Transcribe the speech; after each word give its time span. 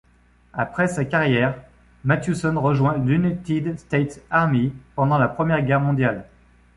Après 0.53 0.87
sa 0.87 1.05
carrière, 1.05 1.55
Mathewson 2.05 2.59
rejoint 2.59 2.97
l'United 2.97 3.77
States 3.79 4.21
Army 4.31 4.73
pendant 4.95 5.19
la 5.19 5.27
Première 5.27 5.61
Guerre 5.61 5.79
mondiale. 5.79 6.25